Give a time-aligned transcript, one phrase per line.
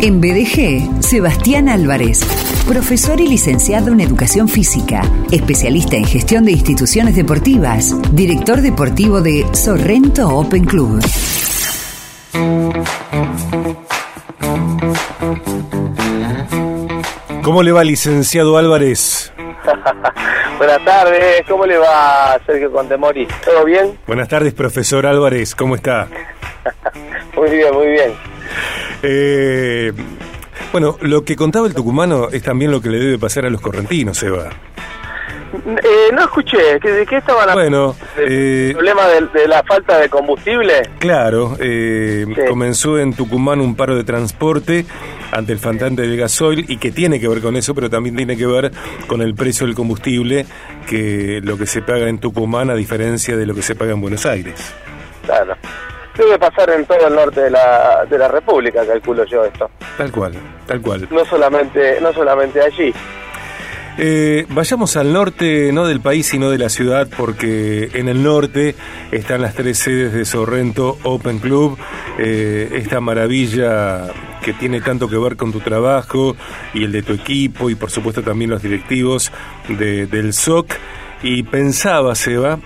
[0.00, 2.20] En BDG, Sebastián Álvarez,
[2.68, 9.44] profesor y licenciado en Educación Física, especialista en gestión de instituciones deportivas, director deportivo de
[9.54, 11.02] Sorrento Open Club.
[17.42, 19.32] ¿Cómo le va, licenciado Álvarez?
[20.58, 23.26] Buenas tardes, ¿cómo le va Sergio Contemori?
[23.44, 23.98] ¿Todo bien?
[24.06, 26.06] Buenas tardes, profesor Álvarez, ¿cómo está?
[27.36, 28.12] muy bien, muy bien.
[29.02, 29.92] Eh,
[30.72, 33.60] bueno, lo que contaba el tucumano es también lo que le debe pasar a los
[33.60, 34.50] correntinos, Eva.
[35.52, 37.96] Eh, no escuché, ¿de qué estaban hablando?
[38.16, 40.82] Bueno, ¿El eh, problema de, la falta de combustible?
[40.98, 44.84] Claro, eh, comenzó en Tucumán un paro de transporte
[45.32, 48.36] ante el faltante del gasoil y que tiene que ver con eso, pero también tiene
[48.36, 48.72] que ver
[49.06, 50.44] con el precio del combustible,
[50.86, 54.00] que lo que se paga en Tucumán a diferencia de lo que se paga en
[54.02, 54.74] Buenos Aires.
[55.24, 55.56] Claro
[56.18, 59.70] debe pasar en todo el norte de la, de la República, calculo yo esto.
[59.96, 60.34] Tal cual,
[60.66, 61.08] tal cual.
[61.10, 62.92] No solamente, no solamente allí.
[64.00, 68.76] Eh, vayamos al norte, no del país, sino de la ciudad, porque en el norte
[69.10, 71.76] están las tres sedes de Sorrento Open Club,
[72.16, 74.06] eh, esta maravilla
[74.40, 76.36] que tiene tanto que ver con tu trabajo
[76.74, 79.32] y el de tu equipo y por supuesto también los directivos
[79.68, 80.74] del SOC.
[81.24, 82.60] Y pensaba, Seba,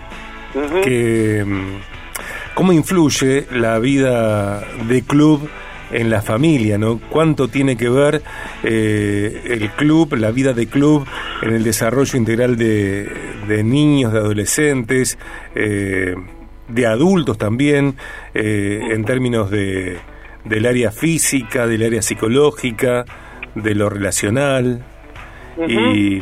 [0.84, 1.91] que mm,
[2.54, 5.48] ¿Cómo influye la vida de club
[5.92, 6.98] en la familia, ¿no?
[6.98, 8.22] ¿Cuánto tiene que ver
[8.62, 11.06] eh, el club, la vida de club
[11.42, 15.18] en el desarrollo integral de, niños, de adolescentes,
[15.54, 16.14] eh,
[16.68, 17.96] de adultos también,
[18.34, 19.98] eh, en términos de,
[20.44, 23.04] del área física, del área psicológica,
[23.54, 24.84] de lo relacional?
[25.68, 26.20] Y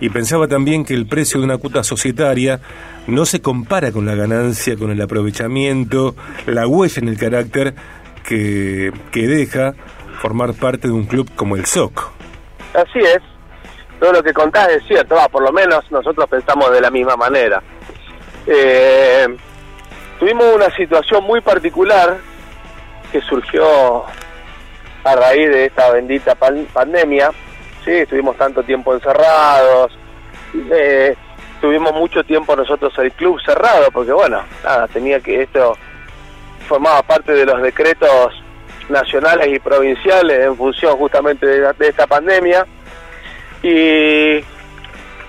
[0.00, 2.60] y pensaba también que el precio de una cuota societaria
[3.06, 6.14] no se compara con la ganancia, con el aprovechamiento,
[6.46, 7.74] la huella en el carácter
[8.26, 9.74] que, que deja
[10.20, 12.10] formar parte de un club como el SOC.
[12.74, 13.20] Así es,
[14.00, 17.16] todo lo que contás es cierto, va, por lo menos nosotros pensamos de la misma
[17.16, 17.62] manera.
[18.46, 19.26] Eh,
[20.18, 22.18] tuvimos una situación muy particular
[23.10, 24.04] que surgió
[25.04, 27.30] a raíz de esta bendita pandemia,
[27.86, 29.96] sí, estuvimos tanto tiempo encerrados,
[30.70, 31.16] eh,
[31.60, 35.74] tuvimos mucho tiempo nosotros el club cerrado, porque bueno, nada, tenía que esto
[36.68, 38.42] formaba parte de los decretos
[38.88, 42.66] nacionales y provinciales en función justamente de, esta pandemia.
[43.62, 44.44] Y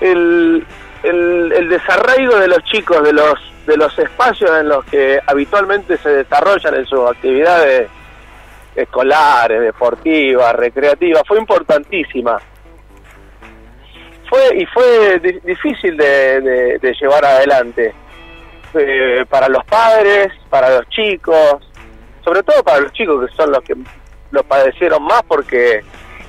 [0.02, 0.66] el,
[1.04, 3.36] el, desarraigo de los chicos de los
[3.66, 7.90] de los espacios en los que habitualmente se desarrollan en sus actividades
[8.78, 12.38] escolares, deportivas, recreativas, fue importantísima.
[14.30, 17.94] Fue y fue difícil de, llevar adelante
[18.74, 21.56] eh, para los padres, para los chicos,
[22.24, 23.76] sobre todo para los chicos que son los que
[24.32, 25.82] lo padecieron más porque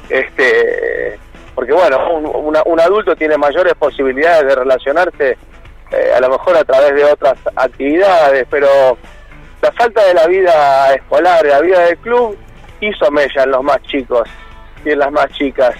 [0.08, 1.18] este
[1.54, 5.36] porque bueno un, adulto tiene mayores posibilidades de relacionarse
[5.90, 8.96] eh, a lo mejor a través de otras actividades pero
[9.60, 12.36] la falta de la vida escolar, de la vida del club,
[12.80, 14.28] hizo mella en los más chicos
[14.84, 15.74] y en las más chicas.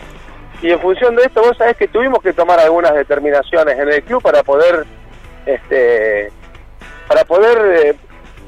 [0.61, 4.03] Y en función de esto, vos sabés que tuvimos que tomar algunas determinaciones en el
[4.03, 4.85] club para poder,
[5.47, 6.33] este,
[7.07, 7.95] para poder eh,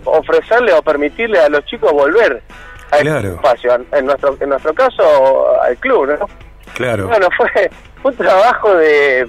[0.04, 2.42] ofrecerle o permitirle a los chicos volver
[2.90, 3.74] a este espacio.
[3.92, 6.28] En nuestro, en nuestro caso, al club, ¿no?
[6.74, 7.06] Claro.
[7.06, 7.70] Bueno, fue
[8.02, 9.26] un trabajo de,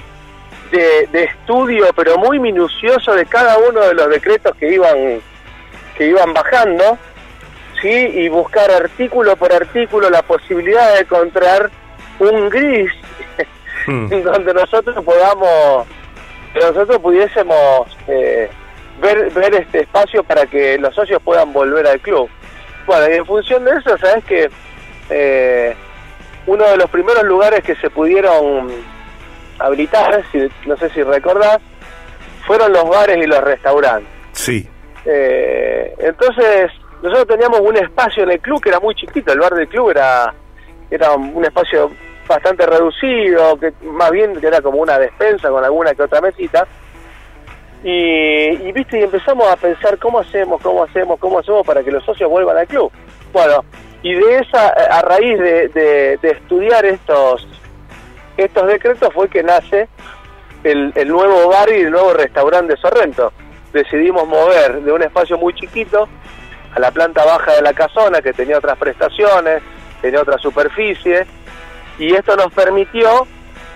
[0.71, 5.21] de estudio, pero muy minucioso de cada uno de los decretos que iban
[6.01, 6.97] que iban bajando,
[7.79, 7.89] ¿sí?
[7.89, 11.69] Y buscar artículo por artículo la posibilidad de encontrar
[12.17, 12.91] un gris
[13.85, 14.09] hmm.
[14.23, 15.85] donde nosotros podamos,
[16.55, 18.49] nosotros pudiésemos eh,
[18.99, 22.27] ver, ver este espacio para que los socios puedan volver al club.
[22.87, 24.49] Bueno, y en función de eso, sabes que
[25.11, 25.75] eh,
[26.47, 28.71] uno de los primeros lugares que se pudieron
[29.59, 31.59] habilitar, si, no sé si recordás,
[32.47, 34.09] fueron los bares y los restaurantes.
[34.31, 34.67] Sí.
[35.05, 39.53] Eh, entonces, nosotros teníamos un espacio en el club que era muy chiquito, el bar
[39.53, 40.33] del club era,
[40.89, 41.91] era un espacio
[42.27, 46.67] bastante reducido, que más bien era como una despensa con alguna que otra mesita.
[47.83, 52.05] Y, viste, y empezamos a pensar cómo hacemos, cómo hacemos, cómo hacemos para que los
[52.05, 52.91] socios vuelvan al club.
[53.33, 53.65] Bueno,
[54.03, 57.47] y de esa, a raíz de, estudiar estos,
[58.37, 59.89] estos decretos fue que nace
[60.63, 63.33] el, el nuevo bar y el nuevo restaurante de Sorrento
[63.73, 66.07] decidimos mover de un espacio muy chiquito
[66.73, 69.61] a la planta baja de la casona que tenía otras prestaciones,
[70.01, 71.25] tenía otra superficie
[71.99, 73.27] y esto nos permitió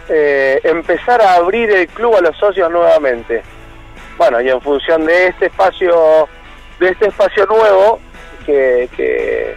[0.09, 3.43] eh, empezar a abrir el club a los socios nuevamente.
[4.17, 6.29] Bueno, y en función de este espacio,
[6.79, 7.99] de este espacio nuevo
[8.45, 9.55] que, que,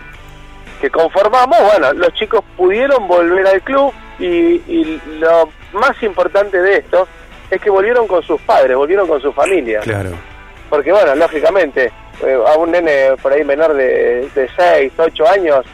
[0.80, 7.06] que conformamos, bueno, los chicos pudieron volver al club y, lo más importante de esto
[7.50, 9.80] es que volvieron con sus padres, volvieron con su familia.
[10.68, 11.90] Porque bueno, lógicamente,
[12.24, 15.64] eh, a un nene por ahí menor de, de 6, 8 años,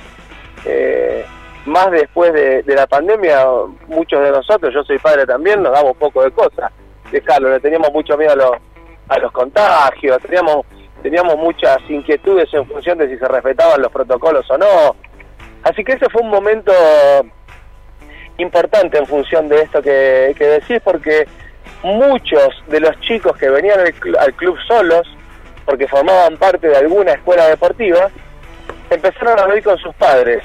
[0.64, 1.24] eh,
[1.66, 3.46] más después de, la pandemia,
[3.88, 6.70] muchos de nosotros, yo soy padre también, nos damos poco de cosas.
[7.10, 8.52] Dejarlo, le teníamos mucho miedo a los,
[9.08, 10.66] a los contagios, teníamos
[11.04, 14.96] teníamos muchas inquietudes en función de si se respetaban los protocolos o no.
[15.62, 16.72] Así que ese fue un momento
[18.38, 21.26] importante en función de esto que, decís, porque
[21.82, 25.06] muchos de los chicos que venían al, club solos,
[25.64, 28.10] porque formaban parte de alguna escuela deportiva,
[28.90, 30.42] empezaron a venir con sus padres.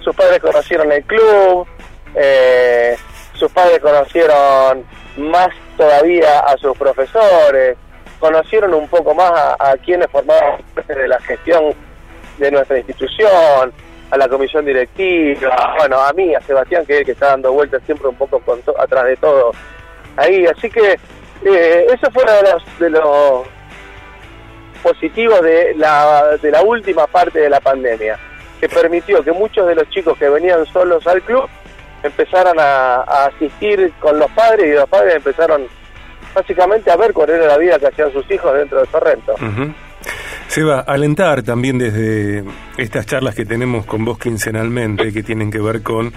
[0.00, 1.66] Sus padres conocieron el club,
[2.14, 2.96] eh,
[3.34, 4.84] sus padres conocieron
[5.16, 7.76] más todavía a sus profesores,
[8.18, 11.74] conocieron un poco más a, quienes formaban parte de la gestión
[12.38, 13.72] de nuestra institución,
[14.10, 17.52] a la comisión directiva, bueno, a mí, a Sebastián, que es el que está dando
[17.52, 18.42] vueltas siempre un poco
[18.78, 19.52] atrás de todo
[20.16, 20.46] ahí.
[20.46, 20.92] Así que
[21.44, 23.46] eh, eso fue uno de los, de los
[24.82, 28.18] positivos de la, de la última parte de la pandemia,
[28.60, 31.48] que permitió que muchos de los chicos que venían solos al club
[32.02, 35.66] empezaran a asistir con los padres y los padres empezaron
[36.34, 39.34] básicamente a ver cuál era la vida que hacían sus hijos dentro de Sorrento.
[40.46, 42.44] Se va a alentar también desde
[42.76, 46.12] estas charlas que tenemos con vos quincenalmente, que tienen que ver con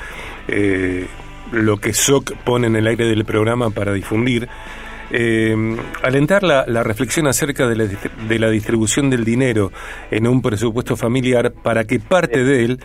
[0.47, 1.07] eh,
[1.53, 4.49] lo que SOC pone en el aire del programa para difundir.
[5.11, 9.71] Eh, alentar la, reflexión acerca de la, de la distribución del dinero
[10.09, 12.79] en un presupuesto familiar para que parte de él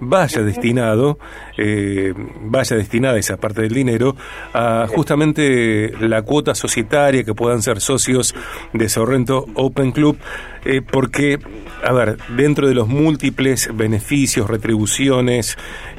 [0.00, 1.18] vaya destinado,
[1.56, 4.16] eh, vaya destinada esa parte del dinero
[4.52, 8.34] a justamente la cuota societaria que puedan ser socios
[8.72, 10.18] de Sorrento Open Club,
[10.64, 11.38] eh, porque,
[11.82, 15.56] a ver, dentro de los múltiples beneficios, retribuciones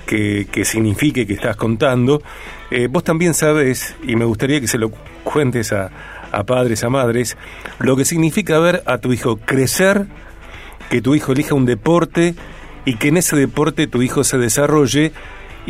[0.10, 2.24] que, que signifique que estás contando,
[2.72, 4.90] eh, vos también sabes, y me gustaría que se lo
[5.24, 5.92] cuentes a,
[6.32, 7.38] a padres, a madres,
[7.78, 10.08] lo que significa ver a tu hijo crecer,
[10.90, 12.34] que tu hijo elija un deporte,
[12.86, 15.12] y que en ese deporte tu hijo se desarrolle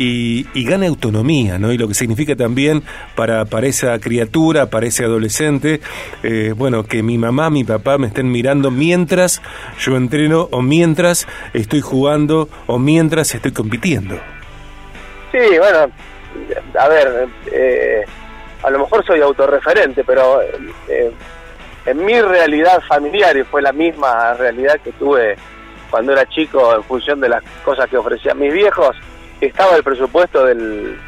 [0.02, 1.72] y, gane autonomía, ¿no?
[1.72, 2.82] Y lo que significa también
[3.14, 5.80] para, para esa criatura, para ese adolescente,
[6.22, 9.42] eh, bueno, que mi mamá, mi papá me estén mirando mientras
[9.78, 14.18] yo entreno o mientras estoy jugando o mientras estoy compitiendo.
[15.32, 15.92] Sí, bueno,
[16.78, 18.04] a ver, eh,
[18.62, 20.40] a lo mejor soy autorreferente, pero
[20.88, 21.12] eh,
[21.84, 25.36] en mi realidad familiar, y fue la misma realidad que tuve
[25.90, 28.96] cuando era chico, en función de las cosas que ofrecían mis viejos,
[29.46, 30.98] estaba el presupuesto del,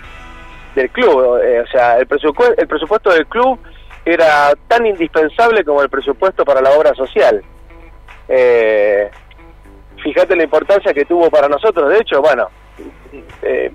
[0.74, 1.40] del club.
[1.42, 3.58] Eh, o sea, el presupuesto, el presupuesto del club
[4.04, 7.42] era tan indispensable como el presupuesto para la obra social.
[8.28, 9.10] Eh,
[10.02, 11.88] fíjate la importancia que tuvo para nosotros.
[11.88, 12.48] De hecho, bueno,
[13.42, 13.70] eh,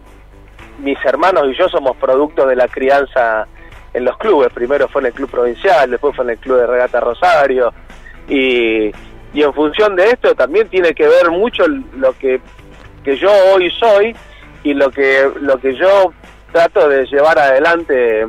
[0.80, 3.48] mis hermanos y yo somos producto de la crianza
[3.94, 4.52] en los clubes.
[4.54, 7.74] Primero fue en el club provincial, después fue en el club de regata Rosario.
[8.28, 8.92] Y,
[9.34, 12.42] y en función de esto también tiene que ver mucho lo que,
[13.04, 14.16] que yo hoy soy
[14.64, 16.14] y lo que lo que yo
[16.52, 18.22] trato de llevar adelante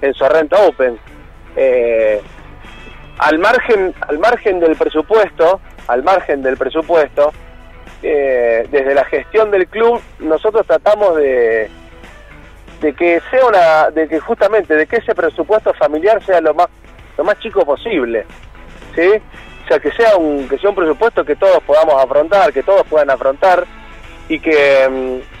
[0.00, 0.98] en Sorrento Open
[1.56, 2.20] eh,
[3.18, 7.32] al margen al margen del presupuesto al margen del presupuesto
[8.02, 11.70] eh, desde la gestión del club nosotros tratamos de
[12.80, 16.68] de que sea una de que justamente de que ese presupuesto familiar sea lo más
[17.16, 18.26] lo más chico posible
[18.94, 19.22] sí
[19.66, 22.86] o sea, que sea un, que sea un presupuesto que todos podamos afrontar, que todos
[22.86, 23.66] puedan afrontar
[24.28, 25.35] y que, mm,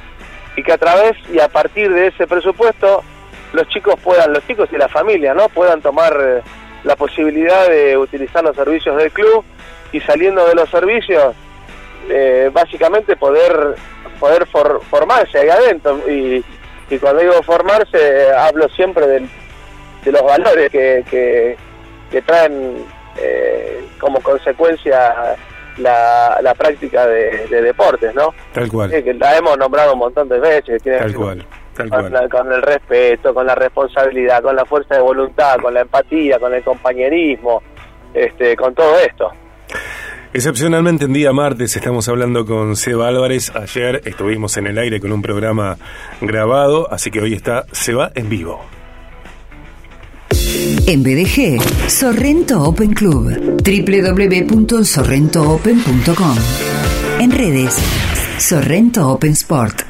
[0.56, 3.04] y que a través y a partir de ese presupuesto
[3.52, 5.48] los chicos puedan, los chicos y la familia, ¿no?
[5.48, 6.42] Puedan tomar eh,
[6.84, 9.44] la posibilidad de utilizar los servicios del club
[9.92, 11.34] y saliendo de los servicios,
[12.08, 13.76] eh, básicamente poder
[14.18, 16.42] poder formarse ahí adentro y,
[17.00, 21.56] cuando digo formarse hablo siempre de los valores que, que,
[22.10, 22.84] que traen
[23.18, 25.36] eh, como consecuencia
[25.78, 28.34] la, la práctica de, deportes, ¿no?
[28.52, 28.90] Tal cual.
[28.90, 30.82] que la hemos nombrado un montón de veces.
[30.82, 31.44] tal cual.
[31.74, 32.28] Tal con, cual.
[32.28, 36.54] con el respeto, con la responsabilidad, con la fuerza de voluntad, con la empatía, con
[36.54, 37.62] el compañerismo,
[38.14, 39.30] este, con todo esto.
[40.32, 43.54] Excepcionalmente en día martes estamos hablando con Seba Álvarez.
[43.54, 45.78] Ayer estuvimos en el aire con un programa
[46.20, 48.75] grabado, así que hoy está Seba en vivo.
[50.88, 56.36] En BDG, Sorrento Open Club, www.sorrentoopen.com.
[57.18, 57.76] En redes,
[58.38, 59.82] Sorrento Open Sport.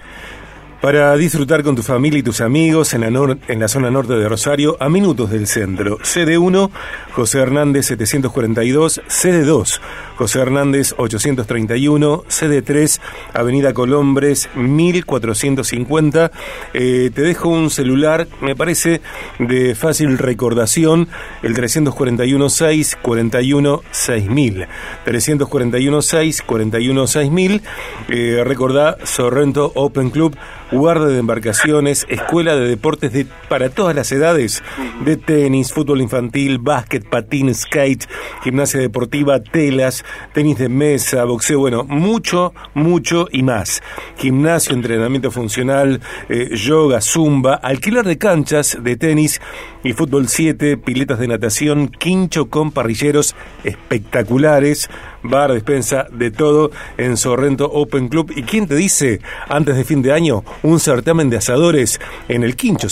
[0.80, 3.08] Para disfrutar con tu familia y tus amigos en la,
[3.48, 5.98] en la zona norte de Rosario, a minutos del centro.
[5.98, 6.70] CD1,
[7.12, 9.80] José Hernández 742, CD2,
[10.16, 13.00] José Hernández 831, sede 3,
[13.34, 16.30] Avenida Colombres 1450.
[16.72, 19.02] Eh, te dejo un celular, me parece,
[19.38, 21.08] de fácil recordación,
[21.42, 24.66] el 341 6 41 6000.
[25.04, 27.62] 341 6 41 6000.
[28.08, 30.36] Eh, recordá Sorrento Open Club
[30.70, 34.62] guarda de embarcaciones, escuela de deportes de, para todas las edades,
[35.04, 38.06] de tenis, fútbol infantil, básquet, patín, skate,
[38.42, 43.82] gimnasia deportiva, telas, tenis de mesa, boxeo, bueno, mucho, mucho y más.
[44.16, 49.40] Gimnasio, entrenamiento funcional, eh, yoga, zumba, alquiler de canchas de tenis
[49.82, 54.90] y fútbol 7, piletas de natación, quincho con parrilleros espectaculares,
[55.22, 58.32] bar, despensa, de todo en Sorrento Open Club.
[58.34, 62.56] ¿Y quién te dice, antes de fin de año, un certamen de asadores en el
[62.56, 62.88] quincho,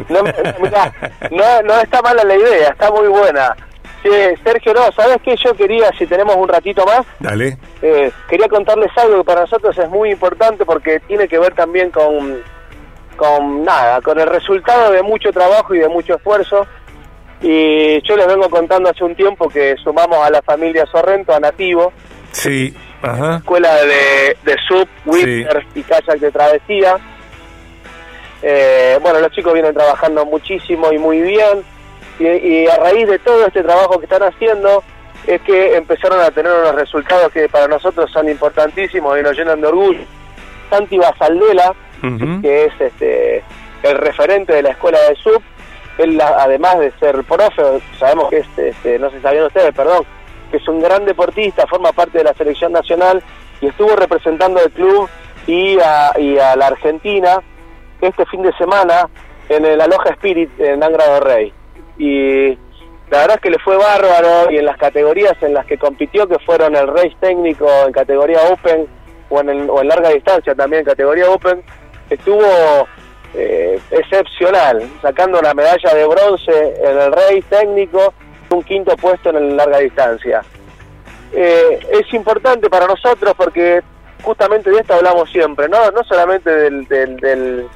[0.08, 0.22] no,
[1.62, 3.56] no está mala la idea, está muy buena.
[4.42, 5.36] Sergio, no, ¿sabes qué?
[5.36, 7.58] Yo quería, si tenemos un ratito más, Dale.
[7.82, 11.90] Eh, quería contarles algo que para nosotros es muy importante porque tiene que ver también
[11.90, 12.42] con
[13.16, 16.66] con nada, con el resultado de mucho trabajo y de mucho esfuerzo.
[17.42, 21.40] Y yo les vengo contando hace un tiempo que sumamos a la familia Sorrento, a
[21.40, 21.92] Nativo,
[22.32, 23.36] sí, ajá.
[23.36, 24.88] escuela de, de sub,
[25.74, 26.96] y kayak de travesía.
[28.42, 31.62] Eh, bueno, los chicos vienen trabajando muchísimo y muy bien.
[32.20, 34.84] Y, y, a raíz de todo este trabajo que están haciendo,
[35.26, 39.60] es que empezaron a tener unos resultados que para nosotros son importantísimos y nos llenan
[39.60, 40.04] de orgullo.
[40.70, 41.74] Santi Basaldela,
[42.42, 43.42] que es este
[43.82, 45.42] el referente de la escuela de sub.
[45.98, 47.62] Él, además de ser profe,
[47.98, 50.04] sabemos que es, este, no se sabían ustedes, perdón,
[50.50, 53.22] que es un gran deportista, forma parte de la selección nacional
[53.60, 55.08] y estuvo representando el club
[55.46, 57.42] y a, y a la Argentina
[58.00, 59.08] este fin de semana
[59.48, 61.52] en el Aloha Spirit en Angra del Rey.
[62.00, 62.56] Y
[63.10, 66.26] la verdad es que le fue bárbaro y en las categorías en las que compitió,
[66.26, 68.88] que fueron el race técnico en categoría Open
[69.28, 71.62] o en, el, o en larga distancia también en categoría Open,
[72.08, 72.88] estuvo
[73.34, 78.14] eh, excepcional, sacando la medalla de bronce en el rey técnico,
[78.48, 80.42] un quinto puesto en el larga distancia.
[81.34, 83.82] Eh, es importante para nosotros porque
[84.22, 87.68] justamente de esto hablamos siempre, no, no solamente del, del, del,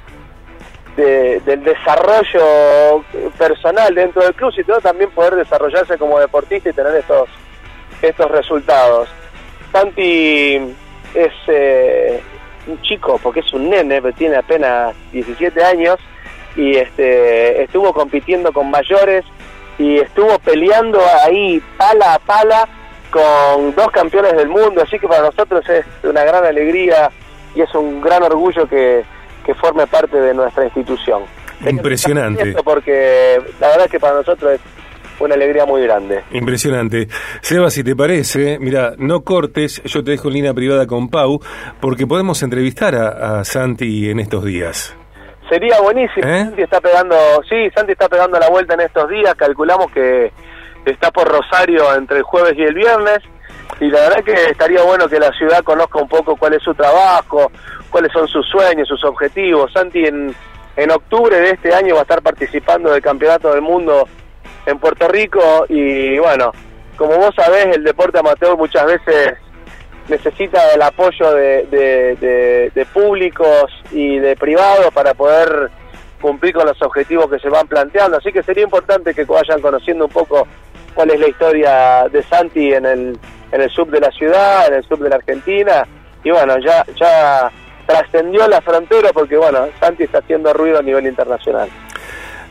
[0.96, 3.04] del desarrollo
[3.36, 7.28] personal dentro del club, sino también poder desarrollarse como deportista y tener estos,
[8.02, 9.08] estos resultados.
[9.72, 10.56] Santi
[11.14, 12.20] es eh,
[12.66, 15.98] un chico, porque es un nene, pero tiene apenas 17 años,
[16.56, 19.24] y este estuvo compitiendo con mayores
[19.78, 22.68] y estuvo peleando ahí pala a pala
[23.10, 27.10] con dos campeones del mundo, así que para nosotros es una gran alegría
[27.54, 29.04] y es un gran orgullo que,
[29.44, 31.22] que forme parte de nuestra institución.
[31.66, 32.54] Impresionante.
[32.64, 34.60] Porque la verdad es que para nosotros es
[35.20, 36.22] una alegría muy grande.
[36.32, 37.08] Impresionante.
[37.40, 41.40] Seba, si te parece, mira, no cortes, yo te dejo en línea privada con Pau,
[41.80, 44.96] porque podemos entrevistar a, a Santi en estos días.
[45.48, 46.26] Sería buenísimo.
[46.26, 46.44] ¿Eh?
[46.44, 47.16] Santi está pegando,
[47.48, 49.34] sí, Santi está pegando la vuelta en estos días.
[49.34, 50.32] Calculamos que
[50.84, 53.18] está por Rosario entre el jueves y el viernes.
[53.80, 56.75] Y la verdad que estaría bueno que la ciudad conozca un poco cuál es su
[56.75, 57.50] trabajo,
[57.90, 59.73] cuáles son sus sueños, sus objetivos.
[59.73, 60.35] Santi en,
[60.76, 64.09] en octubre de este año va a estar participando del Campeonato del Mundo
[64.66, 66.52] en Puerto Rico y bueno,
[66.97, 69.35] como vos sabés, el deporte amateur muchas veces
[70.09, 75.71] necesita el apoyo de, de, de, públicos y de privados para poder
[76.21, 78.18] cumplir con los objetivos que se van planteando.
[78.18, 80.47] Así que sería importante que vayan conociendo un poco
[80.94, 83.18] cuál es la historia de Santi en el,
[83.52, 85.86] en el sub de la ciudad, en el sub de la Argentina.
[86.22, 87.50] Y bueno, ya, ya
[87.86, 91.68] trascendió la frontera porque bueno, Santi está haciendo ruido a nivel internacional.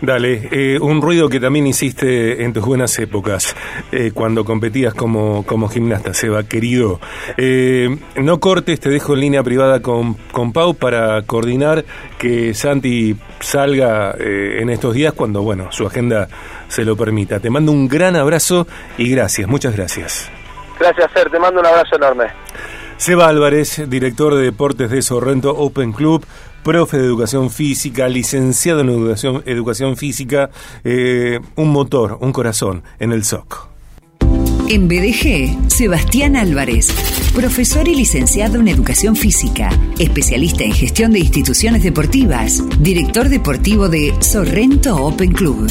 [0.04, 3.56] Dale, eh, un ruido que también hiciste en tus buenas épocas,
[3.94, 7.00] eh, cuando competías como, como gimnasta, Seba, querido.
[7.38, 11.86] Eh, no cortes, te dejo en línea privada con, con Pau para coordinar
[12.18, 16.28] que Santi salga en estos días cuando, bueno, su agenda
[16.68, 17.40] se lo permita.
[17.40, 20.30] Te mando un gran abrazo y gracias, muchas gracias.
[20.84, 22.26] Gracias, Fer, te mando un abrazo enorme.
[22.98, 26.26] Seba Álvarez, director de deportes de Sorrento Open Club,
[26.62, 30.50] profe de educación física, licenciado en educación, educación física,
[30.84, 33.70] eh, un motor, un corazón en el SOC.
[34.68, 36.94] En BDG, Sebastián Álvarez,
[37.34, 44.14] profesor y licenciado en educación física, especialista en gestión de instituciones deportivas, director deportivo de
[44.22, 45.70] Sorrento Open Club.